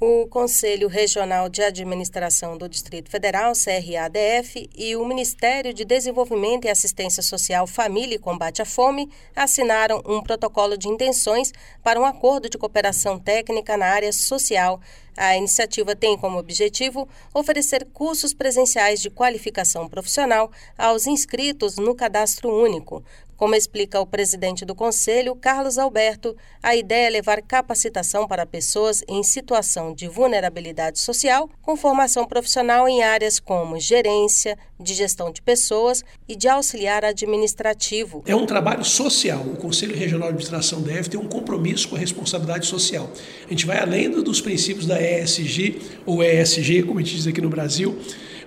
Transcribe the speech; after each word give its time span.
O 0.00 0.26
Conselho 0.26 0.88
Regional 0.88 1.48
de 1.48 1.62
Administração 1.62 2.58
do 2.58 2.68
Distrito 2.68 3.08
Federal, 3.08 3.52
CRADF, 3.52 4.68
e 4.76 4.96
o 4.96 5.06
Ministério 5.06 5.72
de 5.72 5.84
Desenvolvimento 5.84 6.64
e 6.64 6.68
Assistência 6.68 7.22
Social, 7.22 7.64
Família 7.64 8.16
e 8.16 8.18
Combate 8.18 8.60
à 8.60 8.64
Fome 8.64 9.08
assinaram 9.36 10.02
um 10.04 10.20
protocolo 10.20 10.76
de 10.76 10.88
intenções 10.88 11.52
para 11.80 12.00
um 12.00 12.04
acordo 12.04 12.48
de 12.48 12.58
cooperação 12.58 13.20
técnica 13.20 13.76
na 13.76 13.86
área 13.86 14.12
social. 14.12 14.80
A 15.16 15.36
iniciativa 15.36 15.94
tem 15.94 16.18
como 16.18 16.38
objetivo 16.38 17.08
oferecer 17.32 17.86
cursos 17.92 18.34
presenciais 18.34 19.00
de 19.00 19.10
qualificação 19.10 19.88
profissional 19.88 20.50
aos 20.76 21.06
inscritos 21.06 21.76
no 21.76 21.94
Cadastro 21.94 22.50
Único. 22.50 23.04
Como 23.36 23.54
explica 23.54 24.00
o 24.00 24.06
presidente 24.06 24.64
do 24.64 24.74
Conselho, 24.74 25.34
Carlos 25.34 25.78
Alberto, 25.78 26.36
a 26.62 26.76
ideia 26.76 27.08
é 27.08 27.10
levar 27.10 27.42
capacitação 27.42 28.28
para 28.28 28.46
pessoas 28.46 29.02
em 29.08 29.22
situação 29.22 29.92
de 29.92 30.06
vulnerabilidade 30.06 31.00
social, 31.00 31.50
com 31.60 31.76
formação 31.76 32.26
profissional 32.26 32.88
em 32.88 33.02
áreas 33.02 33.40
como 33.40 33.78
gerência, 33.80 34.56
de 34.78 34.94
gestão 34.94 35.32
de 35.32 35.42
pessoas 35.42 36.04
e 36.28 36.36
de 36.36 36.48
auxiliar 36.48 37.04
administrativo. 37.04 38.22
É 38.26 38.36
um 38.36 38.46
trabalho 38.46 38.84
social. 38.84 39.40
O 39.40 39.56
Conselho 39.56 39.96
Regional 39.96 40.28
de 40.28 40.34
Administração 40.34 40.80
deve 40.80 41.08
ter 41.08 41.16
um 41.16 41.26
compromisso 41.26 41.88
com 41.88 41.96
a 41.96 41.98
responsabilidade 41.98 42.66
social. 42.66 43.10
A 43.46 43.50
gente 43.50 43.66
vai 43.66 43.78
além 43.78 44.10
dos 44.10 44.40
princípios 44.40 44.86
da 44.86 45.00
ESG, 45.00 45.80
ou 46.06 46.22
ESG, 46.22 46.82
como 46.82 46.98
a 46.98 47.02
gente 47.02 47.16
diz 47.16 47.26
aqui 47.26 47.40
no 47.40 47.48
Brasil, 47.48 47.98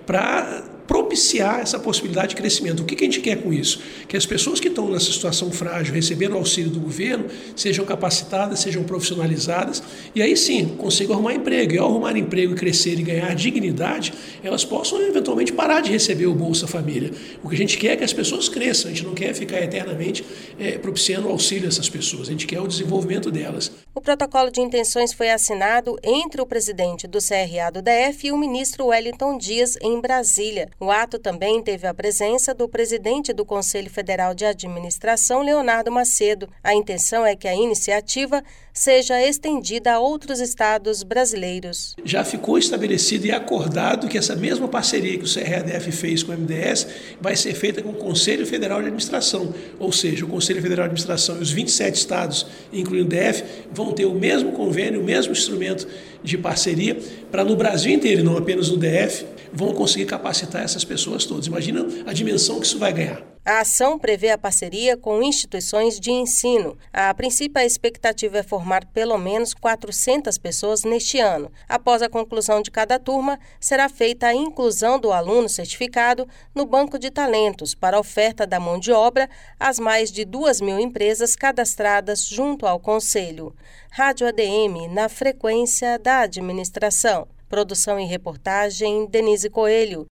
para 0.06 0.77
propiciar 1.08 1.60
essa 1.60 1.78
possibilidade 1.78 2.28
de 2.28 2.36
crescimento. 2.36 2.80
O 2.80 2.84
que, 2.84 2.94
a 2.94 3.06
gente 3.06 3.20
quer 3.20 3.36
com 3.36 3.50
isso? 3.50 3.80
Que 4.06 4.16
as 4.16 4.26
pessoas 4.26 4.60
que 4.60 4.68
estão 4.68 4.90
nessa 4.90 5.10
situação 5.10 5.50
frágil, 5.50 5.94
recebendo 5.94 6.36
auxílio 6.36 6.70
do 6.70 6.78
governo, 6.78 7.24
sejam 7.56 7.84
capacitadas, 7.84 8.60
sejam 8.60 8.84
profissionalizadas 8.84 9.82
e 10.14 10.20
aí 10.20 10.36
sim 10.36 10.66
consigam 10.76 11.14
arrumar 11.14 11.32
emprego. 11.32 11.74
E 11.74 11.78
ao 11.78 11.88
arrumar 11.88 12.16
emprego 12.16 12.52
e 12.52 12.56
crescer 12.56 12.98
e 13.00 13.02
ganhar 13.02 13.34
dignidade, 13.34 14.12
elas 14.44 14.64
possam 14.64 15.00
eventualmente 15.00 15.52
parar 15.52 15.80
de 15.80 15.90
receber 15.90 16.26
o 16.26 16.34
Bolsa 16.34 16.66
Família. 16.66 17.10
O 17.42 17.48
que 17.48 17.54
a 17.54 17.58
gente 17.58 17.78
quer 17.78 17.92
é 17.92 17.96
que 17.96 18.04
as 18.04 18.12
pessoas 18.12 18.48
cresçam, 18.48 18.90
a 18.90 18.94
gente 18.94 19.06
não 19.06 19.14
quer 19.14 19.32
ficar 19.34 19.62
eternamente 19.62 20.24
é, 20.58 20.72
propiciando 20.72 21.28
auxílio 21.28 21.64
a 21.64 21.68
essas 21.68 21.88
pessoas, 21.88 22.28
a 22.28 22.32
gente 22.32 22.46
quer 22.46 22.60
o 22.60 22.66
desenvolvimento 22.66 23.30
delas. 23.30 23.72
O 23.98 24.00
protocolo 24.00 24.48
de 24.48 24.60
intenções 24.60 25.12
foi 25.12 25.28
assinado 25.28 25.98
entre 26.04 26.40
o 26.40 26.46
presidente 26.46 27.08
do 27.08 27.18
CRA 27.18 27.68
do 27.72 27.82
DF 27.82 28.28
e 28.28 28.30
o 28.30 28.38
ministro 28.38 28.86
Wellington 28.86 29.36
Dias 29.36 29.76
em 29.82 30.00
Brasília. 30.00 30.68
O 30.78 30.88
ato 30.88 31.18
também 31.18 31.60
teve 31.60 31.84
a 31.84 31.92
presença 31.92 32.54
do 32.54 32.68
presidente 32.68 33.32
do 33.32 33.44
Conselho 33.44 33.90
Federal 33.90 34.36
de 34.36 34.44
Administração, 34.44 35.42
Leonardo 35.42 35.90
Macedo. 35.90 36.48
A 36.62 36.72
intenção 36.76 37.26
é 37.26 37.34
que 37.34 37.48
a 37.48 37.54
iniciativa 37.56 38.40
seja 38.78 39.20
estendida 39.20 39.94
a 39.94 39.98
outros 39.98 40.38
estados 40.38 41.02
brasileiros. 41.02 41.96
Já 42.04 42.24
ficou 42.24 42.56
estabelecido 42.56 43.26
e 43.26 43.32
acordado 43.32 44.06
que 44.06 44.16
essa 44.16 44.36
mesma 44.36 44.68
parceria 44.68 45.18
que 45.18 45.24
o 45.24 45.28
CRADF 45.28 45.90
fez 45.90 46.22
com 46.22 46.30
o 46.30 46.38
MDS 46.38 46.86
vai 47.20 47.34
ser 47.34 47.54
feita 47.54 47.82
com 47.82 47.88
o 47.88 47.94
Conselho 47.94 48.46
Federal 48.46 48.78
de 48.78 48.86
Administração, 48.86 49.52
ou 49.80 49.90
seja, 49.90 50.24
o 50.24 50.28
Conselho 50.28 50.62
Federal 50.62 50.86
de 50.86 50.92
Administração 50.92 51.38
e 51.38 51.42
os 51.42 51.50
27 51.50 51.96
estados, 51.96 52.46
incluindo 52.72 53.06
o 53.06 53.08
DF, 53.08 53.42
vão 53.88 53.92
ter 53.92 54.04
o 54.04 54.14
mesmo 54.14 54.52
convênio, 54.52 55.00
o 55.00 55.04
mesmo 55.04 55.32
instrumento 55.32 55.86
de 56.22 56.36
parceria 56.36 56.96
para 57.30 57.44
no 57.44 57.56
Brasil 57.56 57.92
inteiro, 57.92 58.22
não 58.22 58.36
apenas 58.36 58.68
no 58.68 58.76
DF, 58.76 59.24
vão 59.52 59.72
conseguir 59.72 60.04
capacitar 60.04 60.62
essas 60.62 60.84
pessoas 60.84 61.24
todas. 61.24 61.46
Imagina 61.46 61.86
a 62.06 62.12
dimensão 62.12 62.60
que 62.60 62.66
isso 62.66 62.78
vai 62.78 62.92
ganhar. 62.92 63.22
A 63.44 63.60
ação 63.60 63.98
prevê 63.98 64.30
a 64.30 64.38
parceria 64.38 64.96
com 64.96 65.22
instituições 65.22 65.98
de 65.98 66.10
ensino. 66.10 66.76
A 66.92 67.12
princípio, 67.14 67.60
a 67.60 67.64
expectativa 67.64 68.38
é 68.38 68.42
formar 68.42 68.84
pelo 68.86 69.16
menos 69.16 69.54
400 69.54 70.36
pessoas 70.38 70.84
neste 70.84 71.18
ano. 71.18 71.50
Após 71.68 72.02
a 72.02 72.08
conclusão 72.08 72.60
de 72.60 72.70
cada 72.70 72.98
turma, 72.98 73.38
será 73.58 73.88
feita 73.88 74.26
a 74.26 74.34
inclusão 74.34 74.98
do 74.98 75.12
aluno 75.12 75.48
certificado 75.48 76.28
no 76.54 76.66
banco 76.66 76.98
de 76.98 77.10
talentos 77.10 77.74
para 77.74 77.96
a 77.96 78.00
oferta 78.00 78.46
da 78.46 78.60
mão 78.60 78.78
de 78.78 78.92
obra 78.92 79.28
às 79.58 79.78
mais 79.78 80.12
de 80.12 80.24
2 80.24 80.60
mil 80.60 80.78
empresas 80.78 81.34
cadastradas 81.34 82.26
junto 82.26 82.66
ao 82.66 82.78
Conselho. 82.78 83.54
Rádio 83.90 84.26
ADM 84.26 84.88
na 84.92 85.08
frequência 85.08 85.98
da 85.98 86.20
administração. 86.20 87.26
Produção 87.48 87.98
e 87.98 88.04
reportagem 88.04 89.06
Denise 89.06 89.48
Coelho. 89.48 90.06